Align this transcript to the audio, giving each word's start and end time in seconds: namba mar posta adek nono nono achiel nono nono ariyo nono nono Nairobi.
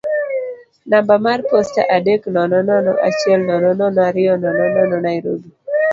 namba 0.91 1.15
mar 1.25 1.39
posta 1.51 1.81
adek 1.97 2.21
nono 2.35 2.59
nono 2.69 2.93
achiel 3.07 3.39
nono 3.49 3.69
nono 3.79 3.99
ariyo 4.09 4.33
nono 4.43 4.65
nono 4.75 4.95
Nairobi. 5.07 5.49